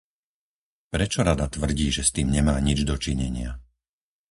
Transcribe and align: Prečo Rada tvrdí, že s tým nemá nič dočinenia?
Prečo 0.93 1.19
Rada 1.29 1.45
tvrdí, 1.55 1.87
že 1.95 2.01
s 2.05 2.09
tým 2.15 2.27
nemá 2.37 2.55
nič 2.69 2.79
dočinenia? 2.91 3.51